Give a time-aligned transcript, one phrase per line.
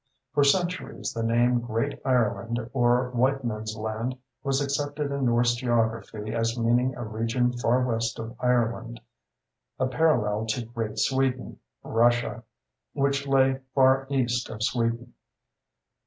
[0.33, 6.57] For centuries the name Great Ireland or Whitemen's Land was accepted in Norse geography as
[6.57, 8.99] meaning a region far west of Ireland,
[9.77, 12.41] a parallel to Great Sweden (Russia),
[12.93, 15.13] which lay far east of Sweden.